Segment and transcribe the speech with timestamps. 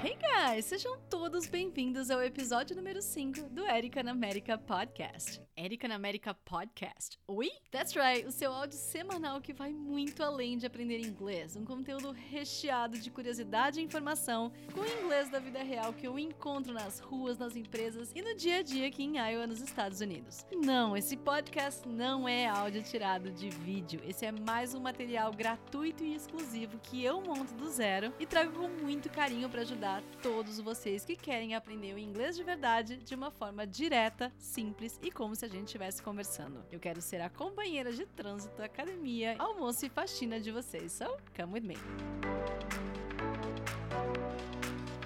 [0.00, 5.42] Hey guys, sejam todos bem-vindos ao episódio número 5 do Erika na América Podcast.
[5.56, 7.18] Erika na América Podcast.
[7.26, 7.50] Oi?
[7.72, 12.12] That's right, o seu áudio semanal que vai muito além de aprender inglês, um conteúdo
[12.12, 17.00] recheado de curiosidade e informação com o inglês da vida real que eu encontro nas
[17.00, 20.46] ruas, nas empresas e no dia a dia aqui em Iowa, nos Estados Unidos.
[20.52, 24.00] Não, esse podcast não é áudio tirado de vídeo.
[24.06, 28.52] Esse é mais um material gratuito e exclusivo que eu monto do zero e trago
[28.52, 32.98] com muito carinho para ajudar ajudar todos vocês que querem aprender o inglês de verdade
[32.98, 36.62] de uma forma direta, simples e como se a gente estivesse conversando.
[36.70, 40.92] Eu quero ser a companheira de trânsito, academia, almoço e faxina de vocês.
[40.92, 41.76] So, come with me.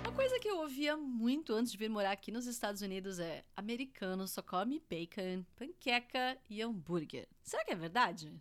[0.02, 3.44] Uma coisa que eu ouvia muito antes de vir morar aqui nos Estados Unidos é:
[3.56, 7.28] americano só come bacon, panqueca e hambúrguer.
[7.42, 8.32] Será que é verdade?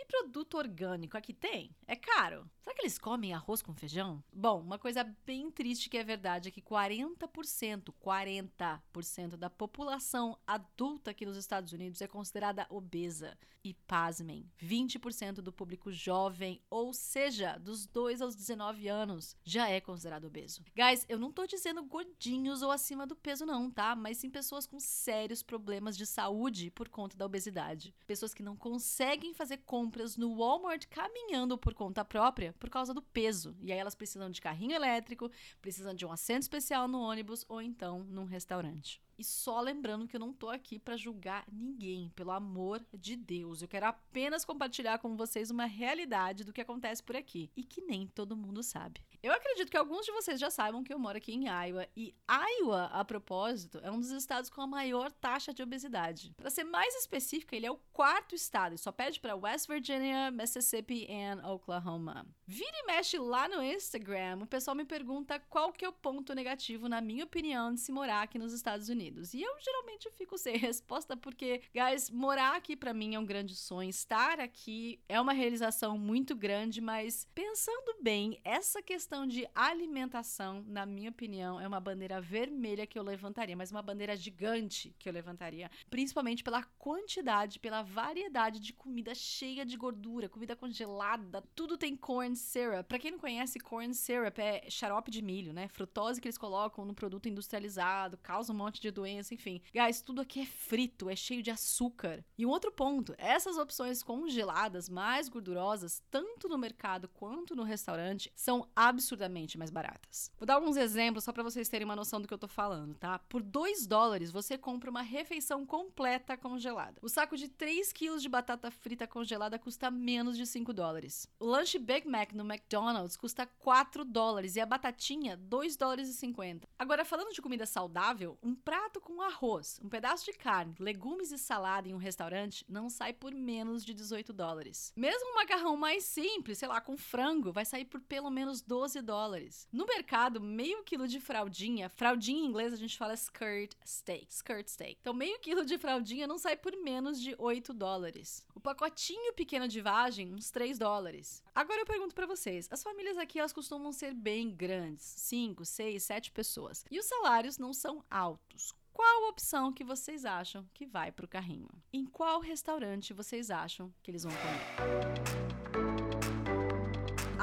[0.00, 1.74] E produto orgânico aqui tem?
[1.84, 2.48] É caro.
[2.60, 4.22] Será que eles comem arroz com feijão?
[4.32, 11.10] Bom, uma coisa bem triste que é verdade é que 40%, 40% da população adulta
[11.10, 13.36] aqui nos Estados Unidos é considerada obesa.
[13.64, 19.80] E pasmem, 20% do público jovem, ou seja, dos 2 aos 19 anos, já é
[19.80, 20.62] considerado obeso.
[20.76, 23.96] Guys, eu não tô dizendo gordinhos ou acima do peso não, tá?
[23.96, 27.92] Mas sim pessoas com sérios problemas de saúde por conta da obesidade.
[28.06, 32.92] Pessoas que não conseguem fazer compras compras no Walmart caminhando por conta própria por causa
[32.92, 33.56] do peso.
[33.62, 35.30] E aí elas precisam de carrinho elétrico,
[35.62, 39.00] precisam de um assento especial no ônibus ou então num restaurante.
[39.18, 43.60] E só lembrando que eu não tô aqui para julgar ninguém, pelo amor de Deus.
[43.60, 47.80] Eu quero apenas compartilhar com vocês uma realidade do que acontece por aqui e que
[47.80, 49.02] nem todo mundo sabe.
[49.20, 52.14] Eu acredito que alguns de vocês já saibam que eu moro aqui em Iowa e
[52.30, 56.32] Iowa, a propósito, é um dos estados com a maior taxa de obesidade.
[56.36, 60.30] Para ser mais específica, ele é o quarto estado e só pede para West Virginia,
[60.30, 62.24] Mississippi e Oklahoma.
[62.46, 66.32] Vira e mexe lá no Instagram, o pessoal me pergunta qual que é o ponto
[66.32, 69.07] negativo, na minha opinião, de se morar aqui nos Estados Unidos.
[69.08, 69.34] Unidos.
[69.34, 73.56] E eu geralmente fico sem resposta porque, guys, morar aqui para mim é um grande
[73.56, 80.64] sonho, estar aqui é uma realização muito grande, mas pensando bem, essa questão de alimentação,
[80.66, 85.08] na minha opinião, é uma bandeira vermelha que eu levantaria, mas uma bandeira gigante que
[85.08, 91.78] eu levantaria, principalmente pela quantidade, pela variedade de comida cheia de gordura, comida congelada, tudo
[91.78, 92.86] tem corn syrup.
[92.86, 95.68] Para quem não conhece, corn syrup é xarope de milho, né?
[95.68, 99.62] Frutose que eles colocam no produto industrializado, causa um monte de doença, enfim.
[99.72, 102.24] Guys, tudo aqui é frito, é cheio de açúcar.
[102.36, 108.32] E um outro ponto, essas opções congeladas mais gordurosas, tanto no mercado quanto no restaurante,
[108.34, 110.32] são absurdamente mais baratas.
[110.38, 112.94] Vou dar alguns exemplos só para vocês terem uma noção do que eu tô falando,
[112.94, 113.18] tá?
[113.18, 116.98] Por 2 dólares você compra uma refeição completa congelada.
[117.02, 121.28] O saco de 3 quilos de batata frita congelada custa menos de 5 dólares.
[121.38, 126.14] O lanche Big Mac no McDonald's custa 4 dólares e a batatinha 2 dólares e
[126.14, 126.68] 50.
[126.78, 131.30] Agora falando de comida saudável, um prato prato com arroz, um pedaço de carne, legumes
[131.30, 134.94] e salada em um restaurante não sai por menos de 18 dólares.
[134.96, 139.02] Mesmo um macarrão mais simples, sei lá, com frango, vai sair por pelo menos 12
[139.02, 139.68] dólares.
[139.70, 144.68] No mercado, meio quilo de fraldinha, fraldinha em inglês a gente fala skirt steak, skirt
[144.68, 144.96] steak.
[145.02, 148.42] Então, meio quilo de fraldinha não sai por menos de 8 dólares.
[148.54, 151.42] O pacotinho pequeno de vagem, uns 3 dólares.
[151.54, 156.02] Agora eu pergunto para vocês, as famílias aqui elas costumam ser bem grandes, 5, 6,
[156.02, 156.86] 7 pessoas.
[156.90, 158.77] E os salários não são altos.
[158.98, 161.68] Qual opção que vocês acham que vai para o carrinho?
[161.92, 165.57] Em qual restaurante vocês acham que eles vão comer?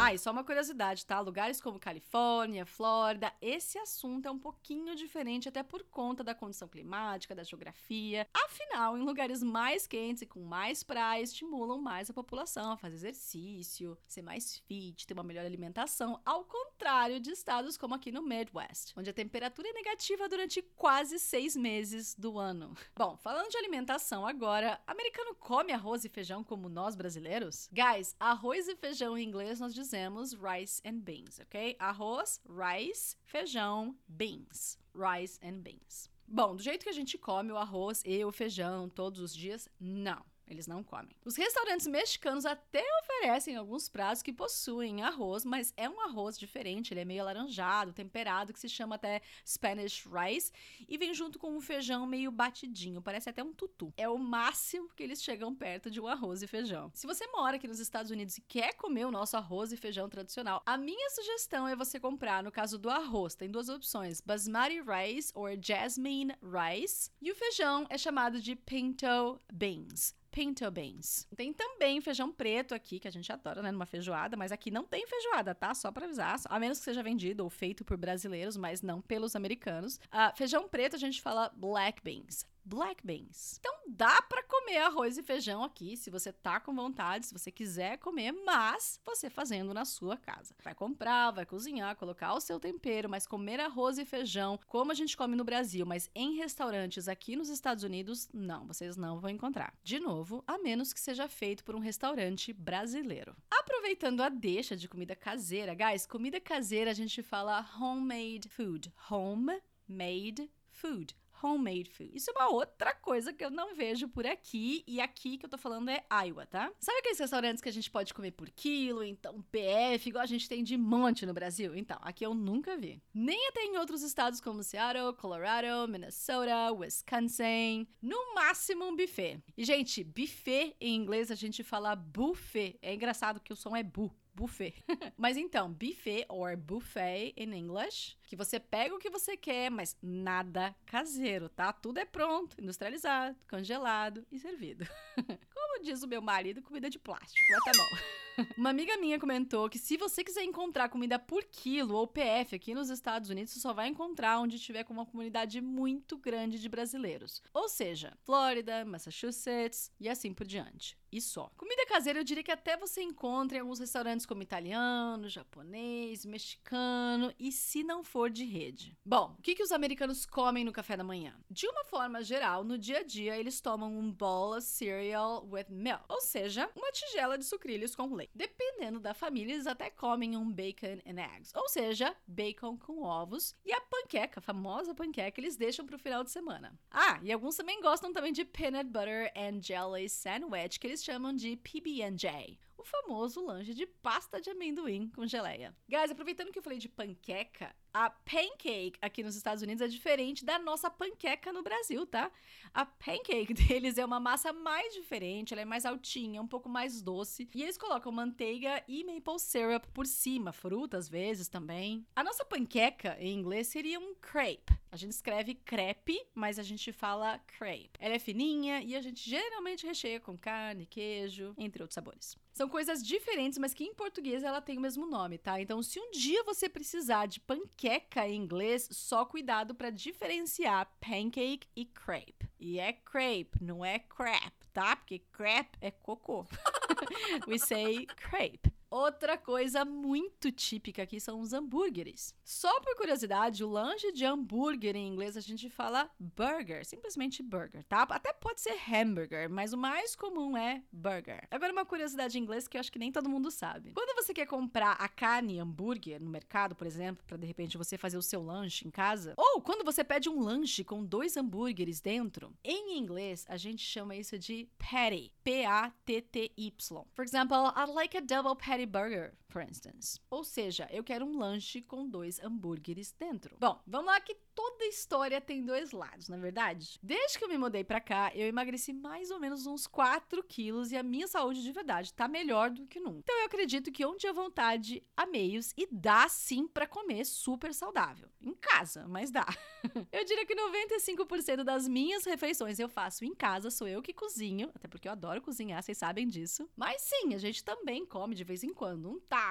[0.05, 1.19] Ah, e só uma curiosidade, tá?
[1.19, 6.67] Lugares como Califórnia, Flórida, esse assunto é um pouquinho diferente, até por conta da condição
[6.67, 8.27] climática, da geografia.
[8.31, 12.97] Afinal, em lugares mais quentes e com mais praias, estimulam mais a população a fazer
[12.97, 18.21] exercício, ser mais fit, ter uma melhor alimentação, ao contrário de estados como aqui no
[18.21, 22.77] Midwest, onde a temperatura é negativa durante quase seis meses do ano.
[22.95, 27.67] Bom, falando de alimentação agora, americano come arroz e feijão como nós brasileiros?
[27.73, 29.94] Guys, arroz e feijão em inglês nós dizemos
[30.37, 31.75] rice and beans, ok?
[31.79, 34.77] Arroz, rice, feijão, beans.
[34.93, 36.09] Rice and beans.
[36.27, 39.69] Bom, do jeito que a gente come o arroz e o feijão todos os dias,
[39.79, 40.23] não.
[40.47, 41.15] Eles não comem.
[41.25, 46.93] Os restaurantes mexicanos até oferecem alguns pratos que possuem arroz, mas é um arroz diferente.
[46.93, 50.51] Ele é meio alaranjado, temperado, que se chama até Spanish rice
[50.87, 53.01] e vem junto com um feijão meio batidinho.
[53.01, 53.93] Parece até um tutu.
[53.97, 56.91] É o máximo que eles chegam perto de um arroz e feijão.
[56.93, 60.07] Se você mora aqui nos Estados Unidos e quer comer o nosso arroz e feijão
[60.07, 64.81] tradicional, a minha sugestão é você comprar, no caso do arroz, tem duas opções: basmati
[64.81, 70.13] rice ou jasmine rice, e o feijão é chamado de pinto beans.
[70.35, 71.25] Pinto beans.
[71.33, 74.83] Tem também feijão preto aqui, que a gente adora, né, numa feijoada, mas aqui não
[74.83, 75.73] tem feijoada, tá?
[75.73, 79.33] Só pra avisar, a menos que seja vendido ou feito por brasileiros, mas não pelos
[79.33, 79.95] americanos.
[79.95, 83.57] Uh, feijão preto a gente fala black beans black beans.
[83.59, 87.51] Então dá para comer arroz e feijão aqui, se você tá com vontade, se você
[87.51, 90.55] quiser comer, mas você fazendo na sua casa.
[90.63, 94.95] Vai comprar, vai cozinhar, colocar o seu tempero, mas comer arroz e feijão como a
[94.95, 99.29] gente come no Brasil, mas em restaurantes aqui nos Estados Unidos, não, vocês não vão
[99.29, 99.73] encontrar.
[99.83, 103.35] De novo, a menos que seja feito por um restaurante brasileiro.
[103.51, 108.91] Aproveitando a deixa de comida caseira, guys, comida caseira a gente fala homemade food.
[109.09, 112.11] Homemade food homemade food.
[112.13, 115.49] Isso é uma outra coisa que eu não vejo por aqui, e aqui que eu
[115.49, 116.71] tô falando é Iowa, tá?
[116.79, 120.47] Sabe aqueles restaurantes que a gente pode comer por quilo, então PF, igual a gente
[120.47, 121.75] tem de monte no Brasil?
[121.75, 123.01] Então, aqui eu nunca vi.
[123.13, 127.87] Nem até em outros estados como Seattle, Colorado, Minnesota, Wisconsin.
[128.01, 129.39] No máximo um buffet.
[129.57, 132.77] E, gente, buffet em inglês a gente fala buffet.
[132.81, 134.73] É engraçado que o som é bu buffet.
[135.17, 139.97] mas então, buffet or buffet in English, que você pega o que você quer, mas
[140.01, 141.71] nada caseiro, tá?
[141.71, 144.85] Tudo é pronto, industrializado, congelado e servido.
[145.53, 148.25] Como diz o meu marido, comida de plástico, mas tá bom.
[148.57, 152.73] Uma amiga minha comentou que se você quiser encontrar comida por quilo ou PF aqui
[152.73, 156.67] nos Estados Unidos, você só vai encontrar onde tiver com uma comunidade muito grande de
[156.67, 157.41] brasileiros.
[157.53, 160.97] Ou seja, Flórida, Massachusetts e assim por diante.
[161.15, 161.49] E só.
[161.55, 167.33] Comida caseira eu diria que até você encontra em alguns restaurantes como italiano, japonês, mexicano
[167.39, 168.97] e se não for de rede.
[169.05, 171.33] Bom, o que, que os americanos comem no café da manhã?
[171.49, 175.67] De uma forma geral, no dia a dia, eles tomam um bowl of cereal with
[175.69, 178.33] milk, ou seja, uma tigela de sucrilhos com leite.
[178.35, 183.55] Dependendo da família, eles até comem um bacon and eggs, ou seja, bacon com ovos,
[183.63, 183.79] e a
[184.15, 186.77] panqueca, a famosa panqueca, eles deixam para o final de semana.
[186.89, 191.33] Ah, e alguns também gostam também de peanut butter and jelly sandwich, que eles chamam
[191.35, 195.75] de PB&J o famoso lanche de pasta de amendoim com geleia.
[195.89, 200.43] Guys, aproveitando que eu falei de panqueca, a pancake aqui nos Estados Unidos é diferente
[200.43, 202.29] da nossa panqueca no Brasil, tá?
[202.73, 207.01] A pancake deles é uma massa mais diferente, ela é mais altinha, um pouco mais
[207.01, 212.05] doce, e eles colocam manteiga e maple syrup por cima, fruta às vezes também.
[212.13, 214.75] A nossa panqueca em inglês seria um crepe.
[214.91, 217.97] A gente escreve crepe, mas a gente fala crepe.
[217.99, 222.37] Ela é fininha e a gente geralmente recheia com carne, queijo, entre outros sabores.
[222.53, 225.59] São coisas diferentes, mas que em português ela tem o mesmo nome, tá?
[225.59, 227.84] Então, se um dia você precisar de panqueca
[228.27, 232.49] em inglês, só cuidado para diferenciar pancake e crepe.
[232.59, 234.95] E é crepe, não é crepe, tá?
[234.95, 236.45] Porque crepe é cocô.
[237.47, 238.74] We say crepe.
[238.95, 242.33] Outra coisa muito típica aqui são os hambúrgueres.
[242.45, 247.83] Só por curiosidade, o lanche de hambúrguer em inglês a gente fala burger, simplesmente burger,
[247.83, 248.03] tá?
[248.03, 251.45] Até pode ser hamburger, mas o mais comum é burger.
[251.51, 253.91] Agora uma curiosidade em inglês que eu acho que nem todo mundo sabe.
[253.91, 257.97] Quando você quer comprar a carne hambúrguer no mercado, por exemplo, para de repente você
[257.97, 261.99] fazer o seu lanche em casa, ou quando você pede um lanche com dois hambúrgueres
[261.99, 267.05] dentro, em inglês a gente chama isso de patty, P A T T Y.
[267.13, 270.19] For example, I'd like a double patty burger, for instance.
[270.29, 273.55] Ou seja, eu quero um lanche com dois hambúrgueres dentro.
[273.57, 276.99] Bom, vamos lá que toda história tem dois lados, na é verdade?
[277.01, 280.91] Desde que eu me mudei pra cá, eu emagreci mais ou menos uns 4 quilos
[280.91, 283.19] e a minha saúde de verdade tá melhor do que nunca.
[283.19, 287.73] Então eu acredito que onde há vontade, há meios e dá sim para comer super
[287.73, 288.29] saudável.
[288.41, 289.45] Em casa, mas dá.
[290.11, 294.69] eu diria que 95% das minhas refeições eu faço em casa, sou eu que cozinho,
[294.75, 296.69] até porque eu adoro cozinhar, vocês sabem disso.
[296.75, 299.44] Mas sim, a gente também come de vez em quando um taco,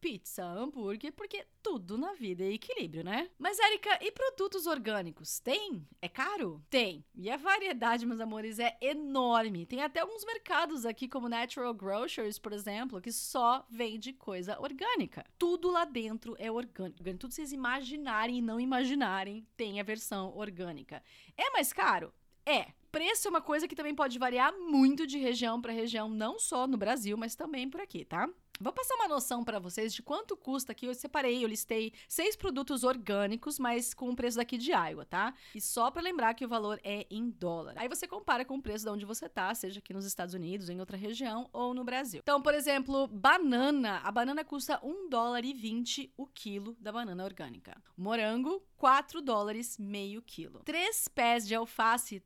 [0.00, 3.30] pizza, hambúrguer, porque tudo na vida é equilíbrio, né?
[3.38, 5.40] Mas, Érica, e produtos orgânicos?
[5.40, 5.86] Tem?
[6.00, 6.62] É caro?
[6.70, 7.04] Tem.
[7.14, 9.66] E a variedade, meus amores, é enorme.
[9.66, 15.24] Tem até alguns mercados aqui, como Natural Grocers, por exemplo, que só vende coisa orgânica.
[15.38, 17.02] Tudo lá dentro é orgânico.
[17.18, 21.02] Tudo vocês imaginarem e não imaginarem tem a versão orgânica.
[21.36, 22.12] É mais caro?
[22.46, 22.72] É.
[22.90, 26.66] Preço é uma coisa que também pode variar muito de região para região, não só
[26.66, 28.28] no Brasil, mas também por aqui, tá?
[28.62, 30.84] Vou passar uma noção para vocês de quanto custa aqui.
[30.84, 35.32] Eu separei, eu listei seis produtos orgânicos, mas com o preço daqui de Iowa, tá?
[35.54, 37.72] E só para lembrar que o valor é em dólar.
[37.78, 40.68] Aí você compara com o preço de onde você tá, seja aqui nos Estados Unidos,
[40.68, 42.20] em outra região ou no Brasil.
[42.22, 44.02] Então, por exemplo, banana.
[44.04, 47.82] A banana custa 1 dólar e 20 o quilo da banana orgânica.
[47.96, 50.60] Morango, 4 dólares meio quilo.
[50.64, 52.22] Três pés de alface,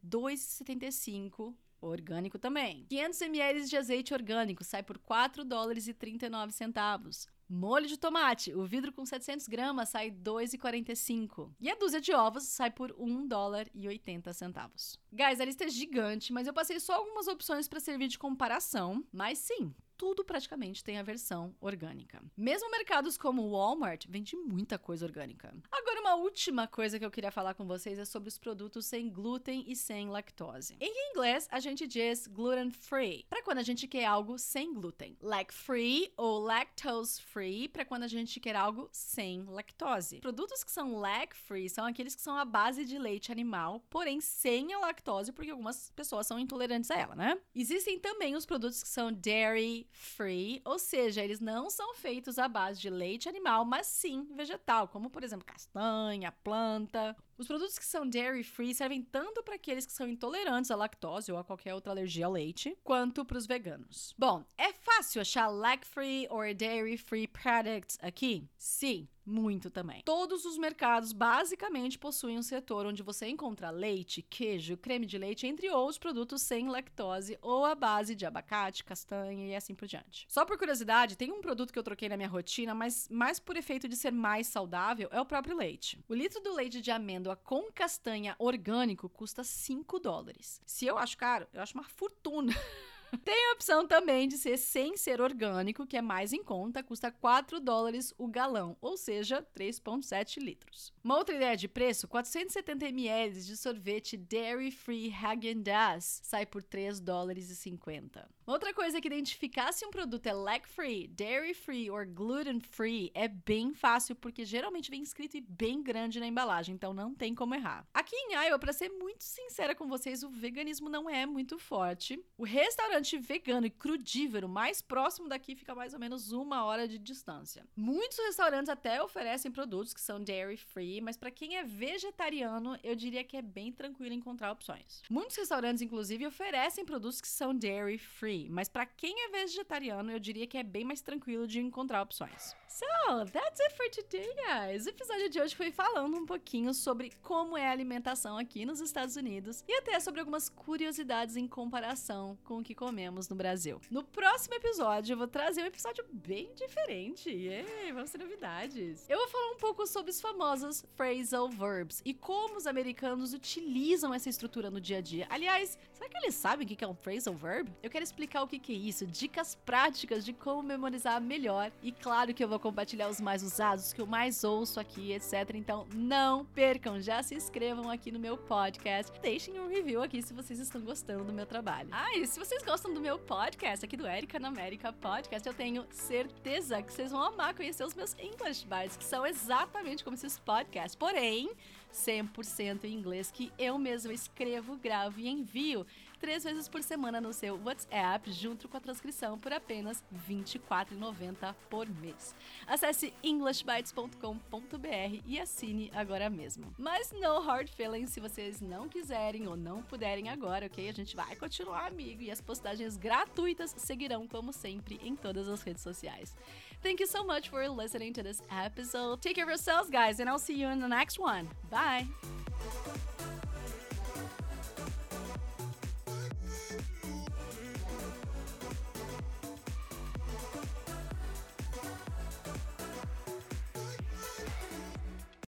[0.63, 2.87] 2,75 orgânico também.
[2.89, 7.27] 500 ml de azeite orgânico sai por 4 dólares e 39 centavos.
[7.47, 11.53] Molho de tomate, o vidro com 700 gramas sai 2,45.
[11.61, 14.99] E a dúzia de ovos sai por 1 dólar e 80 centavos.
[15.13, 19.05] Guys, a lista é gigante, mas eu passei só algumas opções para servir de comparação.
[19.13, 22.23] Mas sim, tudo praticamente tem a versão orgânica.
[22.37, 25.55] Mesmo mercados como o Walmart vende muita coisa orgânica.
[25.71, 29.11] Agora, uma última coisa que eu queria falar com vocês é sobre os produtos sem
[29.11, 30.77] glúten e sem lactose.
[30.81, 35.17] Em inglês, a gente diz gluten free, para quando a gente quer algo sem glúten.
[35.21, 40.21] Lact free ou lactose free, para quando a gente quer algo sem lactose.
[40.21, 44.21] Produtos que são lact free são aqueles que são à base de leite animal, porém
[44.21, 47.39] sem a lactose, porque algumas pessoas são intolerantes a ela, né?
[47.55, 52.49] Existem também os produtos que são dairy free, ou seja, eles não são feitos à
[52.49, 57.17] base de leite animal, mas sim vegetal, como por exemplo castanha, planta.
[57.37, 61.33] Os produtos que são dairy free servem tanto para aqueles que são intolerantes à lactose
[61.33, 64.15] ou a qualquer outra alergia ao leite, quanto para os veganos.
[64.17, 68.49] Bom, é fácil achar lact free ou dairy free products aqui?
[68.57, 70.03] Sim, muito também.
[70.05, 75.47] Todos os mercados basicamente possuem um setor onde você encontra leite, queijo, creme de leite,
[75.47, 80.27] entre outros produtos sem lactose ou à base de abacate, castanha e assim por diante.
[80.29, 83.57] Só por curiosidade, tem um produto que eu troquei na minha rotina, mas mais por
[83.57, 86.03] efeito de ser mais saudável, é o próprio leite.
[86.09, 90.61] O litro do leite de amêndoa com castanha orgânico custa 5 dólares.
[90.67, 92.53] Se eu acho caro, eu acho uma fortuna.
[93.23, 97.11] Tem a opção também de ser sem ser orgânico, que é mais em conta, custa
[97.11, 100.93] 4 dólares o galão, ou seja, 3,7 litros.
[101.03, 107.01] Uma outra ideia de preço, 470 ml de sorvete Dairy Free Häagen-Dazs sai por 3
[107.01, 108.29] dólares e 50.
[108.47, 112.61] Uma outra coisa que identificar se um produto é lact free, dairy free ou gluten
[112.61, 117.15] free é bem fácil porque geralmente vem escrito e bem grande na embalagem, então não
[117.15, 117.89] tem como errar.
[117.95, 122.23] Aqui em Iowa, para ser muito sincera com vocês, o veganismo não é muito forte.
[122.37, 126.99] O restaurante vegano e crudívoro mais próximo daqui fica mais ou menos uma hora de
[126.99, 127.67] distância.
[127.75, 132.95] Muitos restaurantes até oferecem produtos que são dairy free, mas para quem é vegetariano, eu
[132.95, 135.01] diria que é bem tranquilo encontrar opções.
[135.09, 137.97] Muitos restaurantes, inclusive, oferecem produtos que são dairy
[138.35, 142.03] free mas para quem é vegetariano, eu diria que é bem mais tranquilo de encontrar
[142.03, 142.55] opções.
[142.69, 144.87] So, that's it for today, guys.
[144.87, 148.81] O episódio de hoje foi falando um pouquinho sobre como é a alimentação aqui nos
[148.81, 153.81] Estados Unidos e até sobre algumas curiosidades em comparação com o que comemos no Brasil.
[153.89, 157.31] No próximo episódio, eu vou trazer um episódio bem diferente.
[157.31, 159.09] Yay, vamos ter novidades.
[159.09, 164.13] Eu vou falar um pouco sobre os famosos phrasal verbs e como os americanos utilizam
[164.13, 165.29] essa estrutura no dia a dia.
[165.31, 167.71] Aliás, será que eles sabem o que é um phrasal verb?
[167.83, 171.71] Eu quero explicar o que é isso, dicas práticas de como memorizar melhor.
[171.83, 175.55] E claro que eu vou compartilhar os mais usados, que eu mais ouço aqui, etc.
[175.55, 180.33] Então não percam, já se inscrevam aqui no meu podcast, deixem um review aqui se
[180.33, 181.89] vocês estão gostando do meu trabalho.
[181.93, 185.55] Ah, e se vocês gostam do meu podcast aqui do Erika na América Podcast, eu
[185.55, 190.15] tenho certeza que vocês vão amar conhecer os meus English Bites, que são exatamente como
[190.15, 191.51] esses podcasts, porém
[191.95, 195.87] 100% em inglês que eu mesmo escrevo, gravo e envio
[196.25, 201.55] três vezes por semana no seu WhatsApp, junto com a transcrição por apenas R$ 24,90
[201.69, 202.35] por mês.
[202.67, 206.75] Acesse englishbytes.com.br e assine agora mesmo.
[206.79, 210.89] Mas no hard feelings se vocês não quiserem ou não puderem agora, ok?
[210.89, 215.61] A gente vai continuar amigo e as postagens gratuitas seguirão como sempre em todas as
[215.61, 216.35] redes sociais.
[216.81, 219.21] Thank you so much for listening to this episode.
[219.21, 221.47] Take care of yourselves, guys, and I'll see you in the next one.
[221.71, 222.09] Bye.